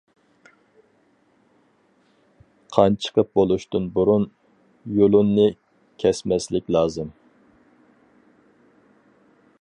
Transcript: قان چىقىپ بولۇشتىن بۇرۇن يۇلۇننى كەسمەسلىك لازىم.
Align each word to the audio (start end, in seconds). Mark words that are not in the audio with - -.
قان 2.77 2.97
چىقىپ 3.07 3.29
بولۇشتىن 3.41 3.85
بۇرۇن 3.99 4.25
يۇلۇننى 5.01 5.47
كەسمەسلىك 6.05 6.75
لازىم. 6.77 7.13